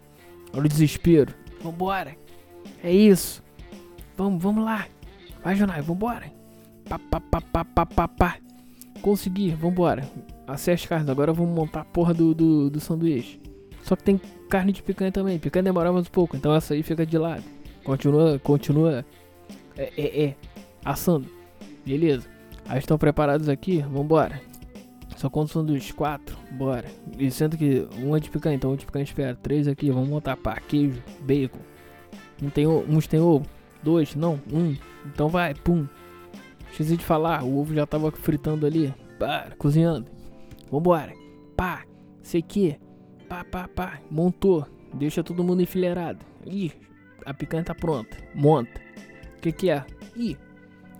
Olha 0.53 0.65
o 0.65 0.69
desespero. 0.69 1.33
Vambora. 1.61 2.15
É 2.83 2.91
isso. 2.91 3.43
Vamos, 4.15 4.41
vamos 4.41 4.63
lá. 4.63 4.87
Vai, 5.43 5.55
Jonai, 5.55 5.81
vambora. 5.81 6.38
Pá, 6.89 6.97
pá, 6.97 7.21
pá, 7.21 7.41
pá, 7.41 7.65
pá, 7.65 7.85
pá, 7.85 8.07
pá. 8.07 8.37
Consegui, 9.01 9.51
vambora. 9.51 10.09
Acesse 10.47 10.71
as 10.71 10.85
carnes. 10.85 11.09
Agora 11.09 11.31
vamos 11.31 11.55
montar 11.55 11.81
a 11.81 11.85
porra 11.85 12.13
do, 12.13 12.33
do, 12.33 12.69
do 12.69 12.79
sanduíche. 12.79 13.39
Só 13.83 13.95
que 13.95 14.03
tem 14.03 14.19
carne 14.49 14.71
de 14.71 14.81
picanha 14.81 15.11
também. 15.11 15.37
Picanha 15.37 15.63
demora 15.63 15.93
mais 15.93 16.07
um 16.07 16.11
pouco. 16.11 16.35
Então 16.35 16.53
essa 16.53 16.73
aí 16.73 16.81
fica 16.81 17.05
de 17.05 17.17
lado. 17.17 17.43
Continua, 17.83 18.39
continua. 18.39 19.05
É, 19.77 19.93
é, 19.95 20.23
é. 20.25 20.35
Assando. 20.83 21.27
Beleza. 21.85 22.27
Aí 22.67 22.79
estão 22.79 22.97
preparados 22.97 23.47
aqui. 23.47 23.81
Vambora. 23.81 24.41
Só 25.19 25.29
conto 25.29 25.51
sanduíche, 25.51 25.93
quatro, 25.93 26.37
bora. 26.51 26.85
E 27.17 27.29
sendo 27.29 27.57
que 27.57 27.85
um 28.01 28.15
é 28.15 28.21
de 28.21 28.29
picanha, 28.29 28.55
então 28.55 28.71
um 28.71 28.77
de 28.77 28.85
picanha 28.85 29.03
espera. 29.03 29.35
Três 29.35 29.67
aqui, 29.67 29.91
vamos 29.91 30.07
montar 30.07 30.37
pá, 30.37 30.57
queijo, 30.61 31.03
bacon. 31.19 31.59
Um 32.41 32.49
tem, 32.49 32.65
uns 32.65 33.05
tem 33.05 33.19
ovo, 33.19 33.45
dois, 33.83 34.15
não, 34.15 34.39
um. 34.49 34.77
Então 35.05 35.27
vai, 35.27 35.53
pum. 35.53 35.85
Esqueci 36.71 36.97
de 36.97 37.03
falar, 37.03 37.43
o 37.43 37.59
ovo 37.59 37.73
já 37.73 37.85
tava 37.85 38.11
fritando 38.11 38.65
ali. 38.65 38.93
Pá, 39.17 39.51
cozinhando. 39.57 40.09
Vambora. 40.71 41.13
Pá, 41.55 41.83
sei 42.21 42.41
que. 42.41 42.79
Pá, 43.27 43.43
pá, 43.43 43.67
pá. 43.67 43.99
Montou. 44.09 44.65
Deixa 44.93 45.23
todo 45.23 45.43
mundo 45.43 45.61
enfileirado. 45.61 46.25
Ih, 46.45 46.71
a 47.25 47.33
picanha 47.33 47.63
tá 47.63 47.75
pronta. 47.75 48.17
Monta. 48.33 48.79
O 49.37 49.41
que 49.41 49.51
que 49.51 49.69
é? 49.69 49.85
Ih, 50.15 50.37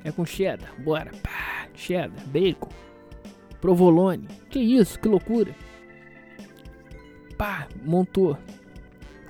é 0.03 0.11
com 0.11 0.25
cheddar. 0.25 0.73
Bora. 0.83 1.11
Pá, 1.23 1.67
cheddar, 1.73 2.25
bacon. 2.27 2.69
Provolone. 3.61 4.27
Que 4.49 4.59
isso, 4.59 4.99
que 4.99 5.07
loucura. 5.07 5.55
Pá, 7.37 7.67
montou. 7.85 8.37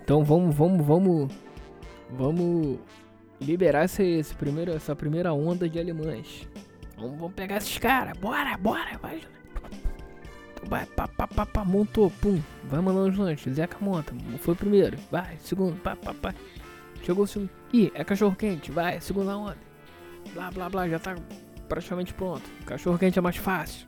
Então 0.01 0.23
vamos, 0.23 0.55
vamos, 0.55 0.83
vamos, 0.83 1.31
vamos 2.09 2.79
liberar 3.41 3.85
esse, 3.85 4.03
esse 4.03 4.33
primeiro, 4.35 4.71
essa 4.71 4.95
primeira 4.95 5.33
onda 5.33 5.69
de 5.69 5.79
alemães. 5.79 6.47
Vamos, 6.97 7.17
vamos 7.17 7.33
pegar 7.33 7.57
esses 7.57 7.77
caras. 7.77 8.17
Bora, 8.17 8.57
bora, 8.57 8.97
vai. 9.01 9.21
Vai, 10.67 10.85
pá, 10.85 11.07
pá, 11.07 11.27
pá, 11.27 11.45
pá, 11.45 11.63
montou, 11.63 12.11
pum. 12.21 12.41
Vai 12.65 12.81
mandando 12.81 13.09
os 13.09 13.17
lanches. 13.17 13.55
Zeca 13.55 13.77
monta. 13.79 14.13
Foi 14.39 14.53
primeiro. 14.53 14.97
Vai, 15.09 15.37
segundo, 15.39 15.79
pá, 15.81 15.95
pá, 15.95 16.13
pá. 16.13 16.33
Chegou 17.03 17.23
o 17.23 17.27
segundo. 17.27 17.49
Ih, 17.73 17.91
é 17.95 18.03
cachorro 18.03 18.35
quente. 18.35 18.71
Vai, 18.71 18.99
segunda 18.99 19.37
onda. 19.37 19.57
Blá, 20.33 20.51
blá, 20.51 20.69
blá. 20.69 20.87
Já 20.89 20.99
tá 20.99 21.15
praticamente 21.67 22.13
pronto. 22.13 22.43
Cachorro 22.65 22.99
quente 22.99 23.17
é 23.17 23.21
mais 23.21 23.37
fácil. 23.37 23.87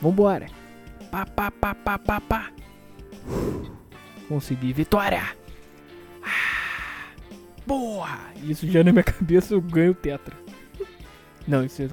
Vambora. 0.00 0.46
Pá, 1.10 1.26
pá, 1.26 1.50
pá, 1.50 1.74
pá, 1.74 1.98
pá, 1.98 2.20
pá. 2.20 2.52
Consegui. 4.28 4.72
Vitória. 4.72 5.37
Boa. 7.68 8.08
Isso 8.42 8.66
já 8.66 8.82
na 8.82 8.92
minha 8.92 9.04
cabeça 9.04 9.52
eu 9.52 9.60
ganho 9.60 9.94
tetra. 9.94 10.34
Não, 11.46 11.62
isso 11.62 11.82
é 11.82 11.88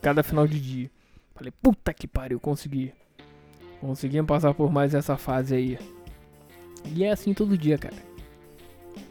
cada 0.00 0.22
final 0.22 0.46
de 0.48 0.58
dia. 0.58 0.90
Falei, 1.34 1.52
puta 1.62 1.92
que 1.92 2.08
pariu, 2.08 2.40
consegui. 2.40 2.94
Conseguimos 3.78 4.26
passar 4.26 4.54
por 4.54 4.72
mais 4.72 4.94
essa 4.94 5.18
fase 5.18 5.54
aí. 5.54 5.78
E 6.94 7.04
é 7.04 7.12
assim 7.12 7.34
todo 7.34 7.58
dia, 7.58 7.76
cara. 7.76 7.94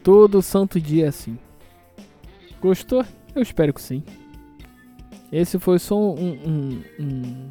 Todo 0.02 0.42
santo 0.42 0.80
dia 0.80 1.04
é 1.04 1.08
assim. 1.08 1.38
Gostou? 2.60 3.04
Eu 3.32 3.40
espero 3.40 3.72
que 3.72 3.80
sim. 3.80 4.02
Esse 5.30 5.56
foi 5.56 5.78
só 5.78 5.96
um, 5.96 6.32
um, 6.32 6.82
um 6.98 7.48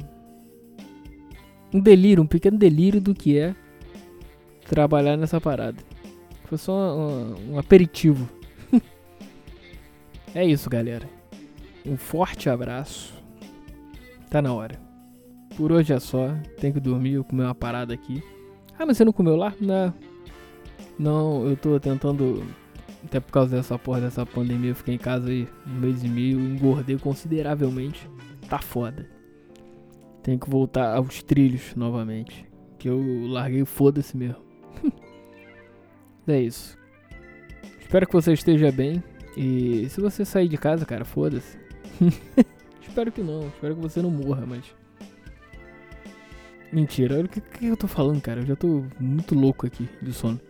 um 1.72 1.80
delírio, 1.80 2.22
um 2.22 2.26
pequeno 2.26 2.58
delírio 2.58 3.00
do 3.00 3.14
que 3.14 3.38
é 3.38 3.54
trabalhar 4.66 5.16
nessa 5.16 5.40
parada. 5.40 5.82
Foi 6.44 6.58
só 6.58 6.72
um, 6.74 7.52
um 7.52 7.58
aperitivo. 7.58 8.28
É 10.34 10.44
isso, 10.44 10.70
galera. 10.70 11.08
Um 11.84 11.96
forte 11.96 12.48
abraço. 12.48 13.12
Tá 14.30 14.40
na 14.40 14.52
hora. 14.52 14.80
Por 15.56 15.72
hoje 15.72 15.92
é 15.92 16.00
só. 16.00 16.28
Tenho 16.58 16.74
que 16.74 16.80
dormir, 16.80 17.12
eu 17.12 17.24
comer 17.24 17.44
uma 17.44 17.54
parada 17.54 17.92
aqui. 17.92 18.22
Ah, 18.78 18.86
mas 18.86 18.96
você 18.96 19.04
não 19.04 19.12
comeu 19.12 19.36
lá? 19.36 19.52
Não. 19.60 19.92
Não, 20.98 21.46
eu 21.46 21.56
tô 21.56 21.78
tentando. 21.78 22.42
Até 23.04 23.20
por 23.20 23.32
causa 23.32 23.56
dessa 23.56 23.78
porra 23.78 24.00
dessa 24.00 24.24
pandemia, 24.24 24.70
eu 24.70 24.74
fiquei 24.74 24.94
em 24.94 24.98
casa 24.98 25.28
aí 25.28 25.48
um 25.66 25.80
mês 25.80 26.04
e 26.04 26.08
meio, 26.08 26.40
engordei 26.40 26.96
consideravelmente. 26.96 28.08
Tá 28.48 28.58
foda. 28.58 29.08
Tenho 30.22 30.38
que 30.38 30.48
voltar 30.48 30.96
aos 30.96 31.22
trilhos 31.22 31.74
novamente. 31.74 32.46
Que 32.78 32.88
eu 32.88 33.26
larguei 33.26 33.64
foda-se 33.64 34.16
mesmo. 34.16 34.42
é 36.26 36.40
isso. 36.40 36.78
Espero 37.80 38.06
que 38.06 38.12
você 38.12 38.32
esteja 38.32 38.70
bem. 38.70 39.02
E 39.36 39.88
se 39.88 40.00
você 40.00 40.24
sair 40.24 40.48
de 40.48 40.56
casa, 40.56 40.84
cara, 40.84 41.04
foda-se. 41.04 41.58
Espero 42.86 43.10
que 43.10 43.22
não. 43.22 43.46
Espero 43.48 43.74
que 43.74 43.80
você 43.80 44.02
não 44.02 44.10
morra, 44.10 44.44
mas. 44.46 44.64
Mentira, 46.72 47.20
o 47.20 47.28
que, 47.28 47.40
que 47.40 47.66
eu 47.66 47.76
tô 47.76 47.86
falando, 47.86 48.20
cara? 48.20 48.40
Eu 48.40 48.46
já 48.46 48.56
tô 48.56 48.84
muito 48.98 49.34
louco 49.34 49.66
aqui 49.66 49.88
de 50.00 50.12
sono. 50.12 50.40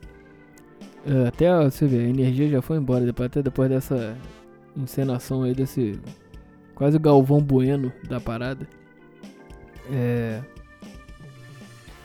Uh, 1.05 1.27
até 1.27 1.53
você 1.65 1.87
ver, 1.87 2.07
a 2.07 2.09
energia 2.09 2.49
já 2.49 2.63
foi 2.63 2.79
embora. 2.79 3.05
Depois, 3.05 3.27
até 3.27 3.43
depois 3.43 3.69
dessa 3.69 4.17
encenação 4.77 5.43
aí, 5.43 5.55
desse. 5.55 6.01
Quase 6.75 6.97
o 6.97 7.01
Galvão 7.01 7.41
Bueno 7.41 7.93
da 8.09 8.21
parada 8.21 8.67
é, 9.91 10.41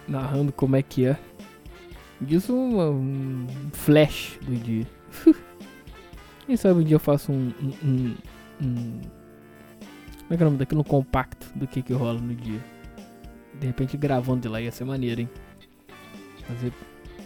narrando 0.08 0.52
como 0.52 0.76
é 0.76 0.82
que 0.82 1.06
é. 1.06 1.18
Isso 2.28 2.56
um, 2.56 2.82
um 2.82 3.48
flash 3.74 4.40
do 4.42 4.56
dia. 4.56 4.88
Quem 6.48 6.56
sabe 6.56 6.80
um 6.80 6.84
dia 6.84 6.96
eu 6.96 7.00
faço 7.00 7.32
um, 7.32 7.54
um, 7.84 8.16
um, 8.64 9.02
Como 10.22 10.32
é 10.32 10.38
que 10.38 10.44
é 10.44 10.46
o 10.46 10.50
nome 10.50 10.58
daquilo? 10.58 10.80
Um 10.80 10.86
compacto 10.86 11.52
do 11.54 11.68
que 11.68 11.82
que 11.82 11.92
rola 11.92 12.20
no 12.20 12.34
dia. 12.34 12.64
De 13.60 13.68
repente 13.68 13.98
gravando 13.98 14.42
de 14.42 14.48
lá 14.48 14.62
ia 14.62 14.72
ser 14.72 14.86
maneiro, 14.86 15.22
hein? 15.22 15.30
Fazer. 16.46 16.72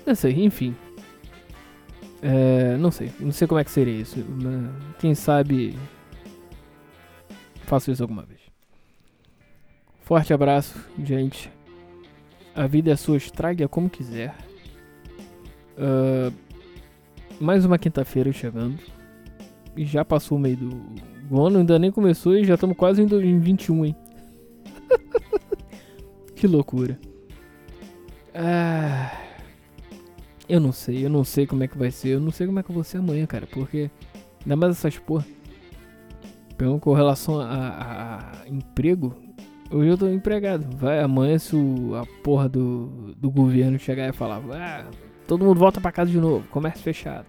Não 0.07 0.15
sei, 0.15 0.43
enfim. 0.43 0.75
É, 2.23 2.75
não 2.77 2.89
sei, 2.91 3.11
não 3.19 3.31
sei 3.31 3.47
como 3.47 3.59
é 3.59 3.63
que 3.63 3.71
seria 3.71 3.93
isso. 3.93 4.25
Quem 4.97 5.13
sabe 5.13 5.77
faço 7.63 7.91
isso 7.91 8.01
alguma 8.01 8.23
vez. 8.23 8.41
Forte 10.01 10.33
abraço, 10.33 10.83
gente. 11.03 11.51
A 12.55 12.65
vida 12.65 12.91
é 12.91 12.95
sua, 12.95 13.17
estrague-a 13.17 13.67
como 13.67 13.87
quiser. 13.87 14.35
Uh, 15.77 16.33
mais 17.39 17.65
uma 17.65 17.77
quinta-feira 17.77 18.33
chegando. 18.33 18.79
Já 19.77 20.03
passou 20.03 20.37
o 20.37 20.41
meio 20.41 20.57
do 20.57 20.81
o 21.29 21.41
ano, 21.41 21.59
ainda 21.59 21.79
nem 21.79 21.91
começou 21.91 22.35
e 22.35 22.43
já 22.43 22.55
estamos 22.55 22.75
quase 22.75 23.01
em 23.01 23.39
21, 23.39 23.85
hein? 23.85 23.95
que 26.35 26.45
loucura. 26.45 26.99
Ah, 28.35 29.13
eu 30.49 30.59
não 30.59 30.73
sei, 30.73 31.05
eu 31.05 31.09
não 31.09 31.23
sei 31.23 31.47
como 31.47 31.63
é 31.63 31.67
que 31.69 31.77
vai 31.77 31.89
ser. 31.89 32.09
Eu 32.09 32.19
não 32.19 32.31
sei 32.31 32.47
como 32.47 32.59
é 32.59 32.63
que 32.63 32.69
eu 32.69 32.75
vou 32.75 32.83
ser 32.83 32.97
amanhã, 32.97 33.25
cara. 33.25 33.47
Porque, 33.47 33.89
ainda 34.41 34.55
mais 34.57 34.73
essas 34.73 34.97
porra. 34.97 35.25
Com 36.81 36.93
relação 36.93 37.39
a, 37.39 37.45
a, 37.47 38.41
a 38.43 38.47
emprego, 38.47 39.15
Hoje 39.71 39.87
eu 39.87 39.97
tô 39.97 40.09
empregado. 40.09 40.67
Vai, 40.75 40.99
amanhã 40.99 41.39
se 41.39 41.55
o, 41.55 41.95
a 41.95 42.05
porra 42.21 42.49
do, 42.49 43.15
do 43.15 43.31
governo 43.31 43.79
chegar 43.79 44.09
e 44.09 44.11
falar, 44.11 44.41
ah, 44.51 44.85
todo 45.25 45.45
mundo 45.45 45.57
volta 45.57 45.79
pra 45.79 45.93
casa 45.93 46.11
de 46.11 46.19
novo, 46.19 46.45
comércio 46.49 46.83
fechado. 46.83 47.25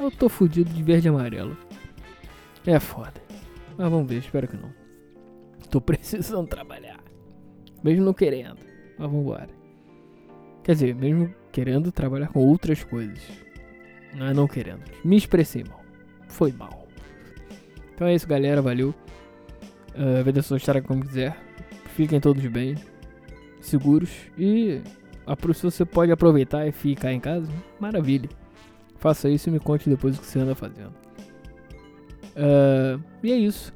Eu 0.00 0.10
tô 0.10 0.30
fudido 0.30 0.72
de 0.72 0.82
verde 0.82 1.08
e 1.08 1.10
amarelo. 1.10 1.54
É 2.66 2.80
foda. 2.80 3.22
Mas 3.76 3.90
vamos 3.90 4.08
ver, 4.08 4.16
espero 4.16 4.48
que 4.48 4.56
não. 4.56 4.72
Tô 5.70 5.78
precisando 5.82 6.48
trabalhar. 6.48 6.98
Mesmo 7.84 8.06
não 8.06 8.14
querendo. 8.14 8.58
Mas 8.98 9.10
vambora. 9.10 9.50
Quer 10.64 10.72
dizer, 10.72 10.94
mesmo 10.94 11.34
querendo 11.52 11.92
trabalhar 11.92 12.28
com 12.28 12.40
outras 12.40 12.82
coisas. 12.82 13.20
Não 14.14 14.26
é 14.26 14.32
não 14.32 14.48
querendo. 14.48 14.82
Me 15.04 15.16
expressei 15.16 15.64
mal. 15.64 15.82
Foi 16.28 16.50
mal. 16.50 16.88
Então 17.94 18.06
é 18.06 18.14
isso, 18.14 18.26
galera. 18.26 18.62
Valeu. 18.62 18.94
Uh, 19.90 20.24
Vê 20.24 20.40
sua 20.40 20.56
história 20.56 20.80
como 20.80 21.04
quiser. 21.04 21.36
Fiquem 21.94 22.20
todos 22.20 22.44
bem, 22.46 22.76
seguros 23.60 24.10
e 24.38 24.80
se 25.52 25.62
você 25.62 25.84
pode 25.84 26.10
aproveitar 26.10 26.66
e 26.66 26.72
ficar 26.72 27.12
em 27.12 27.20
casa, 27.20 27.52
maravilha. 27.78 28.28
Faça 29.00 29.28
isso 29.28 29.48
e 29.48 29.52
me 29.52 29.58
conte 29.58 29.88
depois 29.88 30.16
o 30.16 30.20
que 30.20 30.26
você 30.26 30.38
anda 30.38 30.54
fazendo. 30.54 30.92
Uh, 32.36 33.02
e 33.22 33.32
é 33.32 33.36
isso. 33.36 33.72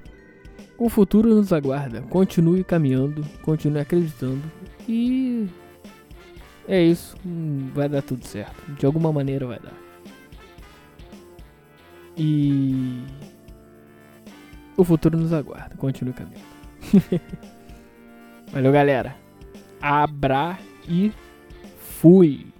O 0.79 0.89
futuro 0.89 1.35
nos 1.35 1.53
aguarda. 1.53 2.03
Continue 2.03 2.63
caminhando, 2.63 3.25
continue 3.43 3.81
acreditando 3.81 4.43
e 4.89 5.49
é 6.69 6.83
isso. 6.83 7.17
Hum, 7.25 7.71
vai 7.75 7.89
dar 7.89 8.03
tudo 8.03 8.25
certo. 8.27 8.71
De 8.73 8.85
alguma 8.85 9.13
maneira 9.13 9.47
vai 9.47 9.59
dar. 9.59 9.73
E 12.17 13.03
o 14.77 14.85
futuro 14.85 15.19
nos 15.19 15.33
aguarda. 15.33 15.75
Continue 15.77 16.13
caminhando. 16.13 16.45
Valeu, 18.53 18.73
galera. 18.73 19.17
Abra 19.81 20.59
e 20.89 21.13
fui. 21.79 22.54